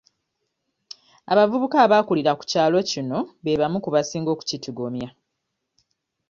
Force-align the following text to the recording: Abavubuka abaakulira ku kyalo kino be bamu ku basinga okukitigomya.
Abavubuka 1.31 1.77
abaakulira 1.85 2.31
ku 2.39 2.43
kyalo 2.51 2.77
kino 2.89 3.19
be 3.43 3.59
bamu 3.59 3.77
ku 3.83 3.89
basinga 3.95 4.29
okukitigomya. 4.31 5.07